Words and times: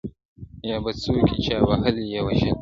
•يا 0.69 0.75
به 0.83 0.91
څوك 1.01 1.25
وي 1.29 1.37
چا 1.45 1.57
وهلي 1.67 2.05
يا 2.13 2.21
وژلي- 2.25 2.49